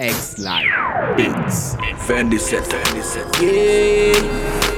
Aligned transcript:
X 0.00 0.38
Live 0.38 0.64
Beats. 1.14 1.76
Fendi 2.08 2.40
set. 2.40 2.64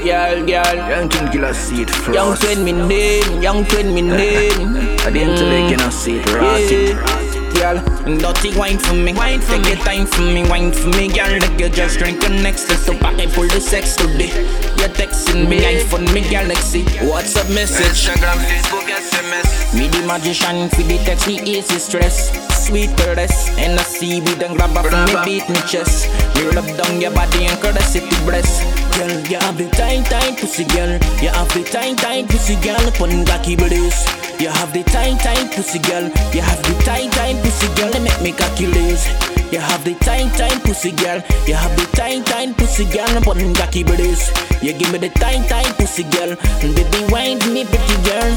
Yeah, 0.05 0.35
girl, 0.35 0.45
girl. 0.45 0.77
Young 0.91 1.09
twin 1.09 1.31
killer 1.31 1.55
seed 1.55 1.89
frost. 1.89 2.13
Young 2.13 2.37
twin 2.37 2.65
me 2.65 2.73
name, 2.73 3.41
young 3.41 3.65
twin 3.67 3.95
me 3.95 4.03
name. 4.03 4.77
At 5.07 5.13
the 5.13 5.21
intellect 5.21 5.71
you 5.71 5.77
know 5.77 5.91
see 5.91 6.17
it 6.17 6.27
rotting. 6.35 6.97
Yeah, 6.97 7.22
girl, 7.55 7.79
dirty 8.19 8.57
wine 8.57 8.79
for 8.79 8.95
me. 8.95 9.13
Wine 9.13 9.41
for 9.41 9.53
Take 9.53 9.63
me. 9.63 9.69
your 9.71 9.79
time 9.85 10.07
for 10.07 10.23
me, 10.23 10.43
wine 10.49 10.73
for 10.73 10.89
me, 10.89 11.09
girl. 11.09 11.39
Like 11.39 11.59
you 11.59 11.69
just 11.69 11.99
drink 11.99 12.21
next 12.29 12.71
extra, 12.71 12.77
so 12.77 12.99
back 13.01 13.19
I 13.19 13.27
pull 13.27 13.49
the 13.49 13.61
sex 13.61 13.97
today. 13.97 14.33
You're 14.79 14.93
texting 14.95 15.49
me, 15.49 15.61
iPhone 15.61 16.13
me, 16.13 16.23
galaxy. 16.29 16.85
What's 17.07 17.37
up, 17.37 17.49
message? 17.51 17.87
Instagram, 17.87 18.39
Facebook, 18.45 18.89
SMS. 18.89 19.79
Me 19.79 19.89
the 19.89 20.07
magician, 20.07 20.69
for 20.71 20.83
the 20.83 20.99
text 21.05 21.27
me 21.27 21.41
easy 21.43 21.79
stress. 21.79 22.31
Sweet 22.67 22.91
caress, 22.97 23.49
and 23.59 23.79
I 23.79 23.83
see 23.83 24.21
we 24.21 24.35
done 24.37 24.55
grab 24.57 24.77
up 24.77 24.87
from 24.87 25.05
me 25.07 25.15
beat 25.25 25.49
me 25.49 25.61
chest. 25.67 26.09
Me 26.37 26.47
rub 26.51 26.67
down 26.77 27.01
your 27.01 27.13
body 27.13 27.47
and 27.47 27.61
caress 27.61 27.97
it 27.97 28.09
to 28.09 28.25
breast. 28.25 28.63
Girl, 28.97 29.11
you 29.27 29.39
have 29.39 29.59
the 29.59 29.69
tight, 29.71 30.05
tight 30.07 30.39
pussy, 30.39 30.65
girl. 30.65 30.93
You 31.23 31.31
have 31.31 31.53
the 31.55 31.65
tight, 31.65 31.99
tight 31.99 32.29
pussy, 32.29 32.57
girl. 32.57 32.91
Pon 32.93 33.25
cocky 33.25 33.57
bodies. 33.57 34.22
You 34.43 34.49
have 34.49 34.73
the 34.73 34.83
tight, 34.83 35.21
tight 35.21 35.55
pussy, 35.55 35.79
girl. 35.79 36.03
You 36.35 36.41
have 36.43 36.61
the 36.65 36.75
tight, 36.83 37.13
tight 37.13 37.41
pussy, 37.45 37.73
girl. 37.77 37.93
They 37.93 38.01
make 38.03 38.21
me 38.23 38.33
lace. 38.75 39.07
You 39.53 39.61
have 39.61 39.85
the 39.85 39.95
tight, 40.03 40.37
tight 40.37 40.61
pussy, 40.65 40.91
girl. 40.91 41.23
You 41.47 41.55
have 41.55 41.77
the 41.77 41.87
tight, 41.97 42.27
tight 42.27 42.57
pussy, 42.57 42.85
girl. 42.87 43.23
Pon 43.23 43.55
cocky 43.55 43.85
bodies. 43.85 44.33
You 44.61 44.73
give 44.73 44.91
me 44.91 44.99
the 44.99 45.11
tight, 45.11 45.49
tight 45.49 45.73
pussy, 45.79 46.03
girl. 46.03 46.35
And 46.59 46.75
baby, 46.75 47.13
wind 47.13 47.47
me, 47.55 47.65
pretty 47.65 48.03
girl. 48.03 48.35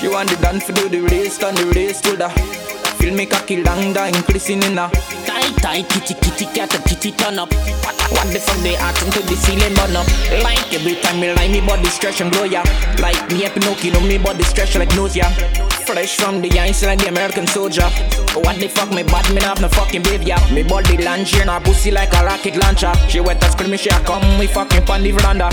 You 0.00 0.12
want 0.12 0.30
the 0.30 0.38
dance 0.40 0.64
for 0.64 0.72
do 0.72 0.88
the 0.88 1.02
race, 1.02 1.36
turn 1.36 1.54
the 1.54 1.66
race 1.76 2.00
to 2.00 2.16
the 2.16 2.59
Feel 3.00 3.14
me 3.14 3.24
cocky 3.24 3.62
long 3.62 3.96
increasing 4.12 4.62
in 4.62 4.76
a 4.76 4.90
Tight 5.24 5.56
tight 5.62 5.88
kitty 5.88 6.12
kitty 6.20 6.44
cat 6.52 6.68
kitty 6.84 7.12
turn 7.12 7.38
up. 7.38 7.48
What, 8.12 8.28
the 8.28 8.38
fuck 8.38 8.60
they 8.60 8.76
atom 8.76 9.10
to 9.12 9.20
the 9.24 9.36
ceiling 9.36 9.74
burn 9.74 9.96
up? 9.96 10.06
Like 10.44 10.68
every 10.74 10.96
time 10.96 11.18
me 11.18 11.32
lie 11.32 11.48
me 11.48 11.62
body 11.64 11.88
stretch 11.88 12.20
and 12.20 12.30
glow 12.30 12.44
ya. 12.44 12.62
Like 12.98 13.16
me 13.32 13.46
a 13.46 13.50
Pinocchio 13.50 14.00
me 14.00 14.18
body 14.18 14.44
stretch 14.44 14.76
like 14.76 14.94
nose 14.94 15.16
ya 15.16 15.24
Fresh 15.86 16.16
from 16.16 16.42
the 16.42 16.50
ice 16.60 16.84
like 16.84 16.98
the 16.98 17.08
American 17.08 17.46
soldier. 17.46 17.88
What 18.34 18.60
the 18.60 18.68
fuck 18.68 18.92
me 18.92 19.02
bad 19.02 19.32
me 19.32 19.40
have 19.40 19.62
no 19.62 19.68
fucking 19.68 20.02
babe 20.02 20.22
ya 20.22 20.36
Me 20.52 20.62
body 20.62 20.96
here 20.96 21.44
na 21.46 21.58
pussy 21.58 21.90
like 21.90 22.12
a 22.12 22.22
rocket 22.22 22.56
launcher. 22.56 22.92
She 23.08 23.20
wet 23.20 23.42
and 23.42 23.52
screaming 23.52 23.78
she 23.78 23.88
a 23.88 23.98
come 24.04 24.38
we 24.38 24.46
fucking 24.46 24.84
pon 24.84 25.02
the 25.02 25.12
veranda. 25.12 25.48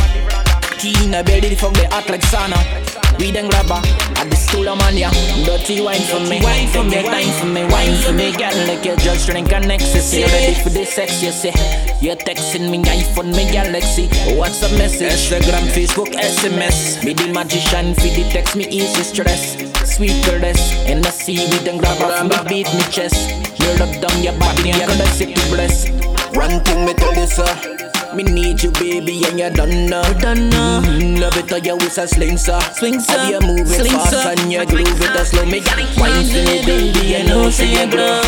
Key 0.80 0.94
in 1.02 1.12
the 1.12 1.24
belly, 1.24 1.48
the 1.48 1.56
fuck 1.56 1.74
they 1.74 1.86
act 1.86 2.10
like 2.10 2.22
sauna. 2.22 3.07
We 3.20 3.32
then 3.32 3.50
grab 3.50 3.66
her 3.68 3.82
at 4.22 4.30
the 4.30 4.36
stool 4.36 4.70
of 4.70 4.78
mania. 4.78 5.10
Dirty 5.46 5.82
wine 5.82 6.02
for 6.02 6.20
me, 6.20 6.40
wine 6.42 6.68
for 6.68 6.84
me, 6.84 7.02
time 7.02 7.32
for 7.40 7.48
me, 7.48 7.66
wine 7.66 7.96
for 7.98 8.14
me. 8.14 8.32
Girl, 8.32 8.54
like 8.68 8.86
you 8.86 8.96
just 8.98 9.28
drink 9.28 9.52
an 9.52 9.72
ecstasy. 9.72 10.24
Ready 10.24 10.54
for 10.62 10.70
the 10.70 10.86
sex, 10.86 11.24
you 11.24 11.32
say. 11.32 11.54
You're 12.00 12.16
texting 12.16 12.70
me, 12.70 12.78
iPhone 12.84 13.36
me, 13.36 13.50
galaxy. 13.52 14.08
What's 14.38 14.62
the 14.62 14.70
message? 14.78 15.12
Instagram, 15.12 15.66
Facebook, 15.74 16.14
SMS. 16.14 17.04
Me 17.04 17.14
the 17.14 17.28
magician, 17.34 17.96
feed 17.96 18.16
the 18.16 18.30
text 18.30 18.56
me 18.56 18.68
easy 18.68 19.04
stress. 19.04 19.58
Sweet 19.84 20.24
caress, 20.24 20.74
and 20.86 21.06
I 21.06 21.10
see 21.10 21.38
we 21.38 21.58
then 21.66 21.78
grab 21.78 21.98
her 21.98 22.18
from 22.18 22.28
the 22.30 22.46
beat 22.48 22.72
me 22.74 22.84
chest. 22.92 23.32
You 23.60 23.70
rub 23.78 23.94
down 24.00 24.24
your 24.24 24.38
body 24.38 24.70
and 24.70 24.82
caress 24.82 25.22
it 25.22 25.36
to 25.36 25.50
bless. 25.50 25.90
One 26.36 26.64
thing 26.64 26.86
me 26.86 26.94
tell 26.94 27.16
you, 27.16 27.26
sir. 27.26 27.87
Me 28.16 28.24
need 28.24 28.64
you, 28.64 28.72
baby, 28.72 29.24
and 29.26 29.40
you 29.40 29.50
done 29.50 29.86
now. 29.88 30.02
Done 30.14 30.50
now. 30.50 30.82
Mm, 30.82 31.20
love 31.20 31.36
it 31.38 31.50
how 31.50 31.58
you 31.58 31.76
was 31.76 31.98
a 31.98 32.08
sling, 32.08 32.38
sir. 32.38 32.60
Swing, 32.74 33.00
sir. 33.00 33.30
You 33.30 33.40
move 33.42 33.70
it 33.70 33.88
fast 33.92 34.26
and 34.26 34.52
you 34.52 34.66
groove 34.66 35.02
it 35.02 35.16
a 35.16 35.26
slow. 35.26 35.46
Me 35.46 35.60
got 35.60 35.78
it 35.78 35.92
wine 36.00 36.26
for 36.26 36.42
me, 36.42 36.66
baby, 36.66 37.08
you 37.08 37.24
know 37.26 37.50
say 37.50 37.70
you 37.70 37.90
grow. 37.92 38.22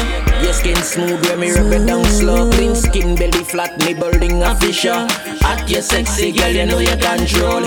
Your 0.44 0.53
skin 0.53 0.75
smooth, 0.75 1.25
where 1.25 1.38
me 1.38 1.52
rub 1.52 1.71
it 1.71 1.88
down 1.88 2.03
slow. 2.05 2.49
Clean 2.52 2.75
skin, 2.75 3.16
belly 3.16 3.44
flat, 3.44 3.77
me 3.86 3.94
building 3.94 4.44
a 4.44 4.55
fisher. 4.55 5.08
Hot, 5.41 5.69
you 5.69 5.81
sexy 5.81 6.31
girl, 6.31 6.52
you 6.52 6.66
know 6.66 6.80
you 6.80 6.95
control. 6.97 7.64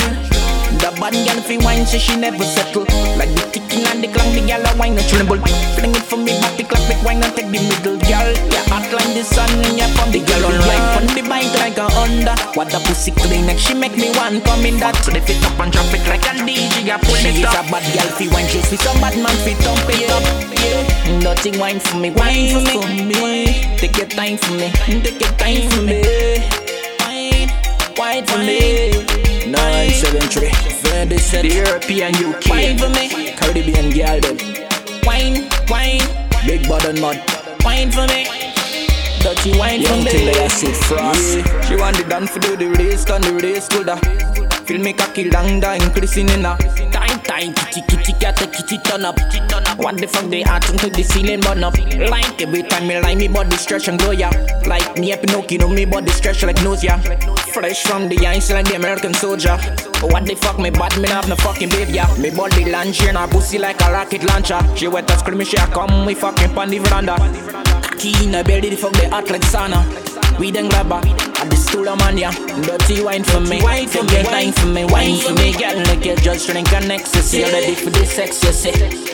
The 0.82 0.90
bad 0.98 1.12
girl 1.12 1.40
fi 1.42 1.58
wine, 1.58 1.86
so 1.86 1.98
she 1.98 2.16
never 2.16 2.44
settle. 2.44 2.84
Like 3.16 3.32
the 3.34 3.48
ticking 3.52 3.84
and 3.86 4.02
the 4.02 4.08
clang, 4.08 4.34
the 4.34 4.40
girl 4.46 4.64
a 4.66 4.76
wine 4.76 4.98
a 4.98 5.02
tremble. 5.08 5.38
Fling 5.76 5.94
it 5.94 6.02
for 6.02 6.16
me, 6.16 6.38
back 6.40 6.56
the 6.56 6.64
clap, 6.64 6.82
make 6.88 7.02
wine 7.04 7.22
and 7.22 7.34
take 7.36 7.50
the 7.50 7.60
middle, 7.60 7.91
What 12.54 12.68
the 12.68 12.78
pussy 12.84 13.12
clean, 13.12 13.48
and 13.48 13.58
she 13.58 13.72
make 13.72 13.96
me 13.96 14.10
want 14.12 14.44
come 14.44 14.66
in 14.66 14.76
that. 14.78 14.96
So 15.04 15.10
they 15.10 15.20
fit 15.20 15.42
up 15.44 15.58
and 15.58 15.72
drop 15.72 15.88
it 15.88 16.04
like 16.04 16.20
a 16.28 16.36
DJ, 16.44 16.84
I 16.92 17.00
pull 17.00 17.16
it 17.16 17.24
up. 17.24 17.32
She 17.32 17.40
is 17.40 17.48
a 17.48 17.62
bad 17.72 17.84
girl 17.96 18.10
fi 18.12 18.28
wine, 18.28 18.48
she 18.48 18.60
see 18.60 18.76
some 18.76 19.00
bad 19.00 19.16
man 19.16 19.36
fi 19.40 19.56
thump 19.56 19.88
it 19.88 20.10
up. 20.12 20.24
Yeah, 20.60 21.18
nothing 21.24 21.58
wine 21.58 21.80
for 21.80 21.96
me, 21.96 22.10
wine 22.10 22.60
for 22.68 22.84
me. 22.88 23.56
Take 23.80 23.96
your 23.96 24.06
time 24.06 24.36
for 24.36 24.52
me, 24.52 24.68
take 25.00 25.20
your 25.20 25.32
time 25.40 25.64
for 25.72 25.80
me. 25.80 26.04
Wine, 27.00 27.48
wine 27.96 28.24
for 28.26 28.38
me. 28.44 29.22
973 29.52 30.48
Fendi 30.80 31.18
set 31.18 31.42
The 31.42 31.48
European 31.48 32.14
UK 32.14 32.48
Wine 32.48 32.78
for 32.78 32.88
me 32.88 33.32
Caribbean 33.32 33.90
girl 33.90 34.20
them 34.20 34.38
Wine, 35.04 35.48
wine 35.68 36.00
Big 36.46 36.68
button 36.68 37.00
mud 37.00 37.20
Wine 37.64 37.90
for 37.90 38.06
me 38.06 38.41
Dirty 39.22 39.56
wine 39.56 39.80
Young 39.80 40.02
me 40.02 40.10
thing 40.10 40.28
I 40.28 40.48
frost. 40.48 41.36
Yeah. 41.36 41.60
She 41.62 41.76
want 41.76 41.96
the 41.96 42.02
dance 42.02 42.30
for 42.30 42.40
do 42.40 42.56
the 42.56 42.70
race 42.70 43.04
Turn 43.04 43.22
the 43.22 43.38
race 43.40 43.68
to 43.68 43.84
the 43.84 43.94
ah. 43.94 44.64
Feel 44.66 44.80
me 44.80 44.92
cocky 44.92 45.30
long 45.30 45.60
da 45.60 45.74
increasing 45.74 46.28
in 46.28 46.44
ah. 46.44 46.56
a 46.58 46.90
Tight, 46.90 47.24
tight, 47.24 47.54
kitty, 47.54 47.82
kitty, 47.86 48.12
cat, 48.18 48.42
a 48.42 48.46
kitty 48.48 48.78
turn 48.78 49.04
up 49.04 49.16
What 49.78 49.98
the 49.98 50.08
fuck 50.08 50.28
they 50.28 50.42
atom 50.42 50.76
to 50.78 50.90
the 50.90 51.04
ceiling 51.04 51.40
burn 51.40 51.62
up? 51.62 51.78
Like 52.10 52.42
every 52.42 52.64
time 52.64 52.88
me 52.88 52.98
lie 52.98 53.14
me 53.14 53.28
body 53.28 53.56
stretch 53.56 53.86
and 53.86 53.96
glow 53.96 54.10
ya 54.10 54.30
Like 54.66 54.98
me 54.98 55.12
a 55.12 55.16
Pinocchio, 55.16 55.58
know 55.58 55.68
me 55.68 55.84
body 55.84 56.10
stretch 56.10 56.42
like 56.42 56.60
nose 56.64 56.82
ya 56.82 56.98
Fresh 57.52 57.84
from 57.84 58.08
the 58.08 58.26
ice 58.26 58.50
like 58.50 58.66
the 58.66 58.74
American 58.74 59.14
soldier. 59.14 59.56
What 60.00 60.26
the 60.26 60.34
fuck 60.34 60.58
me 60.58 60.70
bad 60.70 60.98
me 60.98 61.08
have 61.08 61.28
no 61.28 61.36
fucking 61.36 61.68
baby, 61.68 61.92
ya 61.92 62.12
Me 62.16 62.30
body 62.30 62.64
here 62.64 63.12
na 63.12 63.28
pussy 63.28 63.58
like 63.58 63.80
a 63.82 63.92
rocket 63.92 64.24
launcher. 64.24 64.58
She 64.74 64.88
wet 64.88 65.08
and 65.10 65.20
screaming 65.20 65.46
she 65.46 65.58
a 65.58 65.66
come 65.66 66.06
we 66.06 66.14
fucking 66.14 66.54
pon 66.54 66.70
the 66.70 66.78
veranda 66.78 67.51
Key 68.02 68.24
in 68.24 68.32
the 68.32 68.42
belly 68.42 68.68
the 68.68 68.76
fuck 68.76 68.92
they 68.94 69.06
act 69.06 69.30
like 69.30 69.42
sauna 69.42 69.78
we 70.40 70.50
then 70.50 70.68
grab 70.68 70.90
her 70.90 70.98
at 71.38 71.50
the 71.50 71.56
stool 71.56 71.88
of 71.88 71.98
mania. 72.00 72.32
Dirty 72.66 73.00
wine 73.02 73.22
for 73.22 73.38
me, 73.40 73.62
wine 73.62 73.86
for 73.86 74.02
me, 74.02 74.24
wine 74.24 74.52
for 74.52 74.66
me, 74.66 74.84
wine 74.84 75.16
for 75.16 75.34
me. 75.34 75.52
Girl, 75.52 75.78
like 75.86 76.04
you 76.04 76.16
just 76.16 76.48
drink 76.48 76.72
an 76.72 76.90
ecstasy. 76.90 77.42
Ready 77.42 77.76
for 77.76 77.90
the 77.90 78.04
sex, 78.04 78.42
you 78.42 78.52
say. 78.52 78.72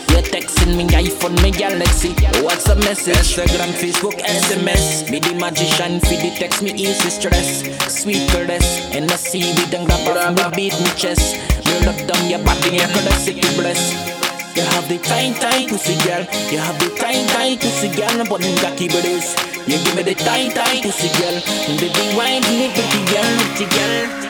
You're 0.09 0.25
texting 0.25 0.77
me, 0.77 0.87
iPhone 0.87 1.37
me, 1.43 1.51
galaxy. 1.51 2.15
What's 2.43 2.65
the 2.65 2.77
message? 2.77 3.17
Instagram, 3.17 3.77
Facebook, 3.77 4.17
SMS. 4.25 5.11
Be 5.11 5.19
the 5.19 5.35
magician, 5.35 6.01
feed 6.01 6.21
the 6.21 6.37
text 6.39 6.63
me 6.63 6.73
easy 6.73 7.11
stress. 7.11 7.61
Sweet 7.93 8.29
caress, 8.31 8.81
and 8.95 9.11
I 9.11 9.17
see 9.17 9.41
we 9.41 9.65
then 9.67 9.85
grab 9.85 10.01
her 10.09 10.33
the 10.33 10.57
beat 10.57 10.79
me 10.81 10.91
chest. 10.97 11.37
You 11.67 11.85
look 11.85 11.99
down 12.07 12.31
your 12.31 12.41
body, 12.45 12.79
and 12.79 12.91
caress 12.93 13.29
it 13.29 13.43
to 13.43 13.61
breast. 13.61 14.18
You 14.59 14.65
have 14.65 14.89
the 14.89 14.99
tight, 14.99 15.41
tight 15.41 15.69
pussy 15.69 15.95
girl. 16.03 16.27
You 16.51 16.59
have 16.59 16.81
the 16.81 16.91
tight, 16.99 17.29
tight 17.29 17.61
pussy 17.61 17.95
girl. 17.95 18.27
But 18.29 18.41
them 18.41 18.59
cocky 18.59 18.89
bodies. 18.89 19.37
You 19.69 19.79
give 19.85 19.95
me 19.95 20.03
the 20.03 20.17
tight, 20.17 20.53
tight 20.57 20.83
pussy 20.83 21.07
girl. 21.15 21.39
Baby, 21.79 22.17
wine 22.19 22.43
pretty 22.43 23.05
girl, 23.07 23.39
pretty 23.55 23.71
girl. 23.77 24.28